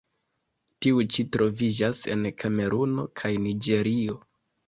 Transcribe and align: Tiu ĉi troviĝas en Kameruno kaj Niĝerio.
Tiu 0.85 1.01
ĉi 1.15 1.25
troviĝas 1.35 2.01
en 2.15 2.23
Kameruno 2.43 3.05
kaj 3.21 3.31
Niĝerio. 3.47 4.19